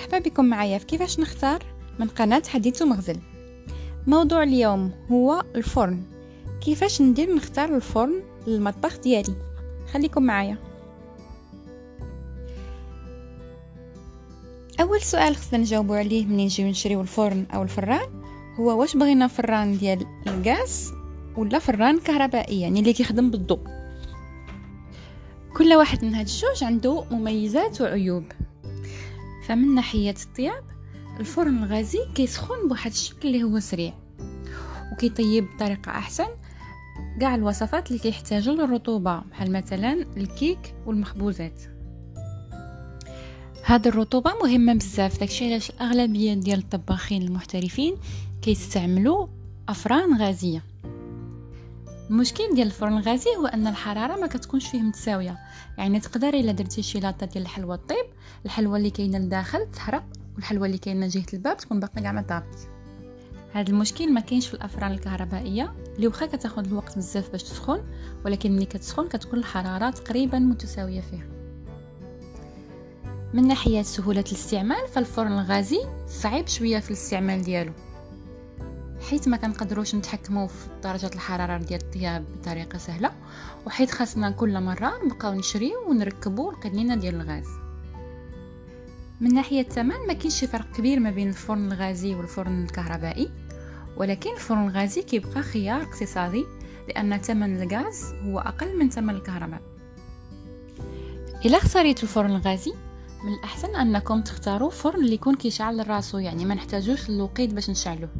[0.00, 1.64] مرحبا بكم معايا في كيفاش نختار
[1.98, 3.16] من قناة حديث ومغزل
[4.06, 6.02] موضوع اليوم هو الفرن.
[6.60, 9.34] كيفاش ندير نختار الفرن للمطبخ ديالي؟
[9.92, 10.58] خليكم معايا.
[14.80, 18.22] أول سؤال خصنا نجاوبوا عليه منين نجيو نشريو الفرن أو الفران
[18.58, 20.92] هو واش بغينا فران ديال الغاز
[21.36, 23.60] ولا فران كهربائي؟ يعني اللي كيخدم بالضوء.
[25.56, 28.24] كل واحد من هاد الجوج عنده مميزات وعيوب.
[29.50, 30.64] فمن ناحية الطياب
[31.20, 33.92] الفرن الغازي كيسخن بواحد الشكل اللي هو سريع
[34.92, 36.26] وكيطيب بطريقة أحسن
[37.20, 41.62] كاع الوصفات اللي كيحتاجوا للرطوبة بحال مثلا الكيك والمخبوزات.
[43.64, 47.96] هاد الرطوبة مهمة بزاف داكشي علاش الأغلبية ديال الطباخين المحترفين
[48.42, 49.26] كيستعملوا
[49.68, 50.64] أفران غازية.
[52.10, 55.38] المشكل ديال الفرن الغازي هو أن الحرارة ما كتكونش فيه متساوية.
[55.78, 58.06] يعني تقدر إلا درتي شي لاطة ديال الحلوى طيب
[58.44, 60.04] الحلوى اللي كاينة لداخل تحرق
[60.36, 62.68] والحلوى اللي كاينة جهة الباب تكون باقا كاع ما طابت.
[63.52, 67.82] هذا المشكل ما كاينش في الأفران الكهربائية اللي واخا كتاخذ الوقت بزاف باش تسخن
[68.24, 71.26] ولكن ملي كتسخن كتكون الحرارة تقريبا متساوية فيها
[73.34, 77.72] من ناحية سهولة الاستعمال فالفرن الغازي صعيب شوية في الاستعمال ديالو.
[79.10, 83.12] حيث ما كنقدروش نتحكموا في درجة الحرارة ديال الطياب بطريقة سهلة
[83.66, 87.46] وحيث خاصنا كل مرة نبقاو نشريو ونركبوا القنينه ديال الغاز.
[89.20, 93.30] من ناحية الثمن ما كاينش شي فرق كبير ما بين الفرن الغازي والفرن الكهربائي
[93.96, 96.44] ولكن الفرن الغازي كيبقى خيار اقتصادي
[96.88, 99.60] لأن ثمن الغاز هو أقل من ثمن الكهرباء.
[101.44, 102.72] إلا اختاريتوا الفرن الغازي
[103.24, 108.10] من الأحسن أنكم تختاروا فرن اللي يكون كيشعل راسو يعني ما نحتاجوش الوقيد باش نشعلوه.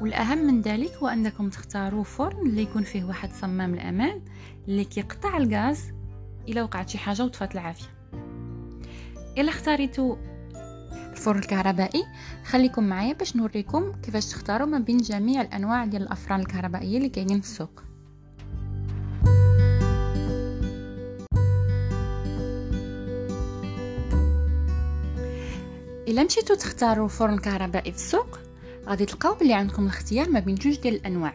[0.00, 4.22] والأهم من ذلك هو أنكم تختاروا فرن اللي يكون فيه واحد صمام الأمان
[4.68, 5.92] اللي كيقطع الغاز
[6.48, 7.86] إلا وقعت شي حاجة وطفات العافية.
[9.38, 10.16] الا اختاريتوا
[11.12, 12.04] الفرن الكهربائي.
[12.44, 17.40] خليكم معايا باش نوريكم كيفاش تختاروا ما بين جميع الأنواع ديال الأفران الكهربائية اللي كاينين
[17.40, 17.82] في السوق.
[26.08, 28.38] إلا مشيتوا تختاروا فرن كهربائي في السوق
[28.86, 31.34] غادي تلقاو بلي عندكم الاختيار ما بين جوج ديال الأنواع.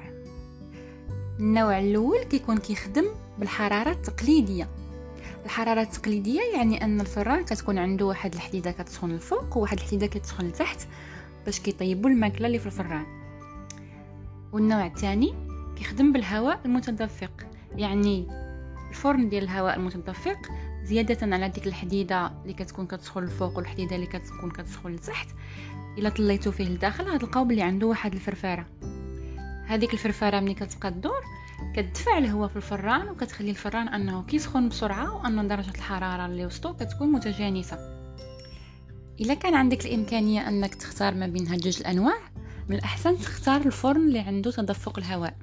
[1.39, 3.05] النوع الأول كيكون كيخدم
[3.39, 4.67] بالحرارة التقليدية.
[5.45, 10.87] الحرارة التقليدية يعني أن الفران كتكون عنده واحد الحديدة كتسخن الفوق وواحد الحديدة كتسخن لتحت
[11.45, 13.05] باش كيطيبوا الماكلة اللي في الفران.
[14.53, 15.33] والنوع الثاني
[15.77, 17.31] كيخدم بالهواء المتدفق.
[17.75, 18.27] يعني
[18.89, 20.37] الفرن ديال الهواء المتدفق
[20.83, 25.27] زيادة على ديك الحديدة اللي كتكون كتسخن الفوق والحديدة اللي كتكون كتسخن لتحت.
[25.97, 28.65] إلا طليتو فيه لداخل غتلقاو بلي عنده واحد الفرفارة.
[29.67, 31.21] هذيك الفرفارة ملي كتبقى تدور
[31.75, 37.11] كتدفع الهواء في الفران وكتخلي الفران أنه كيسخن بسرعة وان درجة الحرارة اللي وسطو كتكون
[37.11, 37.77] متجانسة.
[39.21, 42.17] إلا كان عندك الإمكانية أنك تختار ما بين هاد جوج الأنواع
[42.69, 45.37] من الأحسن تختار الفرن اللي عنده تدفق الهواء.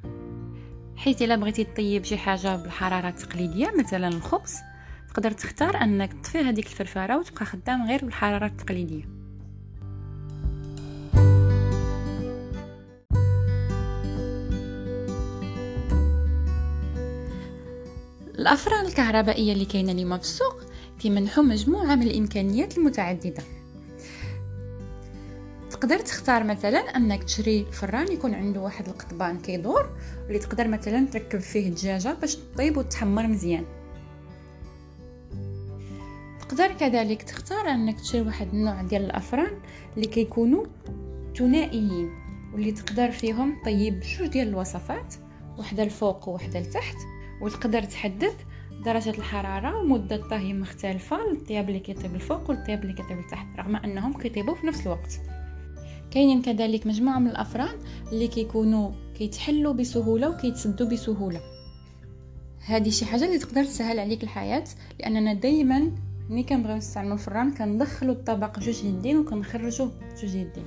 [0.97, 4.57] حيث إلا بغيتي تطيب شي حاجة بالحرارة التقليدية مثلا الخبز
[5.09, 9.22] تقدر تختار أنك تطفي هذيك الفرفارة وتبقى خدام غير بالحرارة التقليدية.
[18.43, 20.61] الأفران الكهربائية اللي كاينة اليوم في السوق
[21.01, 23.43] كيمنحوا مجموعة من الإمكانيات المتعددة.
[25.71, 29.91] تقدر تختار مثلا أنك تشري الفران يكون عنده واحد القضبان كيدور
[30.27, 33.65] اللي تقدر مثلا تركب فيه الدجاجه باش تطيب وتحمر مزيان.
[36.41, 39.61] تقدر كذلك تختار أنك تشري واحد النوع ديال الأفران
[39.97, 40.65] اللي كيكونوا
[41.39, 42.11] ثنائيين
[42.53, 45.15] واللي تقدر فيهم طيب جوج ديال الوصفات
[45.59, 46.97] وحده الفوق وحده لتحت.
[47.41, 48.35] وتقدر تحدد
[48.85, 54.19] درجة الحرارة ومدة الطهي مختلفة للطياب اللي كيطيب الفوق والطياب اللي كيطيب التحت رغم أنهم
[54.19, 55.21] كيطيبوا في نفس الوقت.
[56.11, 57.75] كاينين كذلك مجموعة من الافران
[58.13, 61.41] اللي كيكونوا كيتحلوا بسهولة وكيتسدوا بسهولة.
[62.67, 64.65] هذه شي حاجة اللي تقدر تسهل عليك الحياة
[65.01, 65.93] لأننا دائما
[66.31, 69.93] ملي كنبغيو نستعملوا الفران كندخلوا الطبق جوج يدين وكنخرجوه
[70.23, 70.67] جوج يدين.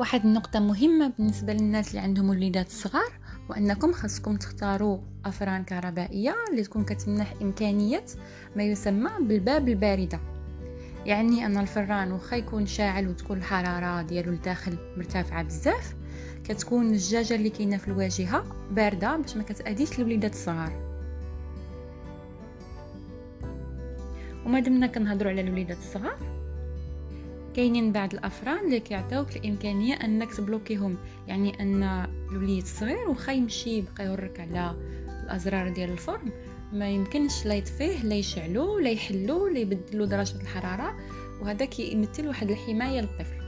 [0.00, 3.12] واحد النقطة مهمة بالنسبة للناس اللي عندهم وليدات صغار
[3.48, 8.04] وأنكم خاصكم تختاروا أفران كهربائية اللي تكون كتمنح إمكانية
[8.56, 10.20] ما يسمى بالباب الباردة.
[11.06, 15.94] يعني أن الفران واخا يكون شاعل وتكون الحرارة ديالو لداخل مرتفعة بزاف
[16.44, 20.72] كتكون الزجاجة اللي كاينة في الواجهة باردة باش ما كتأذيش الوليدات الصغار.
[24.46, 26.37] وما دمنا كنهضروا على الوليدات الصغار؟
[27.58, 30.96] كاينين بعض الافران اللي كيعطيوك الإمكانية أنك تبلوكيهم.
[31.26, 31.82] يعني أن
[32.30, 34.76] الوليد الصغير واخا يمشي يبقى يورك على
[35.24, 36.32] الأزرار ديال الفرن
[36.72, 40.96] ما يمكنش لا يطفيه لا يشعلو لا يحلو لا يبدلو درجة الحرارة.
[41.40, 43.38] وهذا كيمثل واحد الحماية للطفل.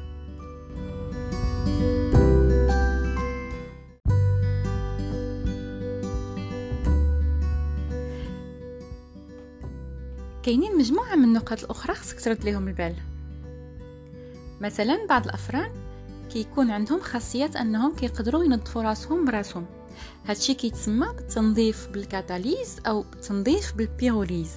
[10.42, 12.94] كاينين مجموعة من النقاط الأخرى خصك ترد لهم البال.
[14.60, 15.70] مثلا بعض الافران
[16.32, 19.66] كيكون عندهم خاصيه أنهم كيقدروا ينظفوا راسهم براسهم.
[20.26, 24.52] هادشي كيتسمى بالتنظيف بال catalyse أو بالتنظيف بال pyrolyse.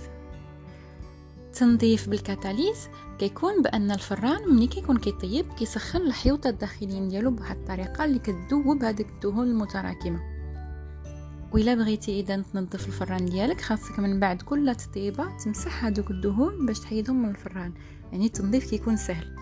[1.48, 2.88] التنظيف بال catalyse
[3.20, 9.10] كيكون بأن الفران ملي كيكون كيطيب كيسخن الحيوط الداخليين ديالو بواحد الطريقة اللي كتذوب هذيك
[9.10, 10.20] الدهون المتراكمة.
[11.52, 16.80] وإلا بغيتي إذا تنظف الفران ديالك خاصك من بعد كل تطيبة تمسح هذوك الدهون باش
[16.80, 17.74] تحيدهم من الفران.
[18.12, 19.36] يعني التنظيف كيكون سهل.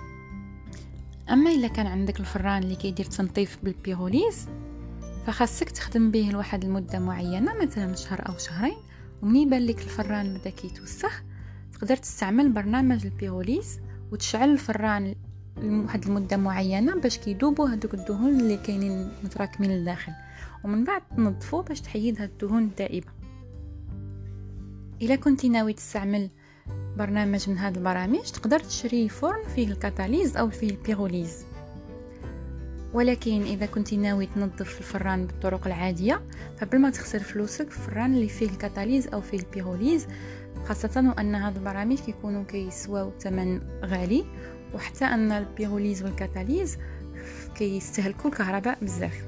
[1.29, 4.47] أما إلا كان عندك الفران اللي كيدير تنظيف بال pyrolyse
[5.27, 8.77] فخاصك تخدم به لواحد المدة معينة مثلا شهر أو شهرين
[9.21, 11.23] ومني يبان لك الفران بدا كيتوسخ
[11.73, 13.79] تقدر تستعمل برنامج ال pyrolyse
[14.11, 15.15] وتشعل الفران
[15.57, 20.11] لواحد المدة معينة باش كيدوبوا هذوك الدهون اللي كاينين متراكمين لداخل
[20.63, 23.07] ومن بعد تنظفو باش تحيد هاد الدهون الدائبة.
[25.01, 26.29] إلا كنتي ناوي تستعمل
[26.97, 31.45] برنامج من هاد البرامج تقدر تشري فرن فيه ال catalyse أو فيه ال pyrolyse
[32.93, 36.21] ولكن إذا كنت ناوي تنظف الفران بالطرق العادية
[36.57, 40.07] فقبل ما تخسر فلوسك في الفران اللي فيه ال catalyse أو فيه ال pyrolyse
[40.65, 44.25] خاصة وأن هاد البرامج كيكونوا كيسواو ثمن غالي
[44.73, 46.77] وحتى أن ال pyrolyse وال catalyse
[47.55, 49.25] كيستهلكوا الكهرباء بزاف.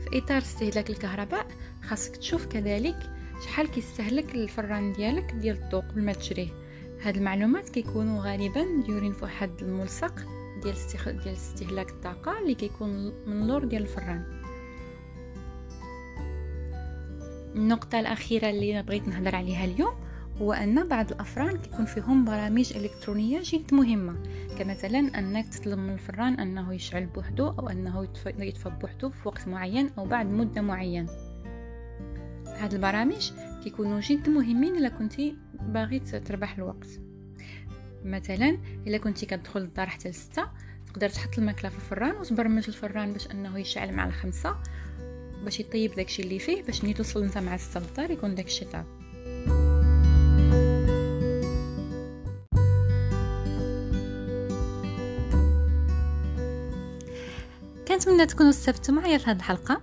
[0.00, 1.46] في إطار استهلاك الكهرباء
[1.82, 2.96] خاصك تشوف كذلك
[3.40, 6.48] شحال كيستهلك الفران ديالك ديال الضوء قبل ما تشريه
[7.02, 10.14] هاد المعلومات كيكونوا غالبا دايرين في واحد الملصق
[10.62, 10.76] ديال.
[11.06, 14.24] ديال استهلاك الطاقة اللي كيكون من اللور ديال الفران
[17.54, 19.94] النقطة الأخيرة اللي بغيت نهضر عليها اليوم
[20.40, 24.16] هو أن بعض الأفران كيكون فيهم برامج إلكترونية جد مهمة
[24.58, 29.90] كمثلا أنك تطلب من الفران أنه يشعل بوحدو أو أنه يطفى بوحدو في وقت معين
[29.98, 31.29] أو بعد مدة معينة
[32.60, 33.32] هاد البرامج
[33.64, 36.88] كيكونوا جد مهمين إلا كنتي باغي تربح الوقت.
[38.04, 40.48] مثلا إلا كنتي كتدخل الدار حتى لستة
[40.86, 44.56] تقدر تحط الماكله في الفران وتبرمج الفران باش أنه يشعل مع الخمسة
[45.44, 48.86] باش يطيب داكشي اللي فيه باش ملي توصل أنت مع ستة للدار يكون داكشي طاب.
[57.88, 59.80] كنتمنى تكونوا استفدتوا معايا في هذه الحلقة.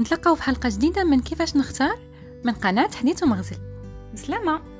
[0.00, 2.11] نتلاقاو في حلقة جديدة من كيفاش نختار؟
[2.44, 3.56] من قناة حديث ومغزل.
[4.14, 4.71] بسلامه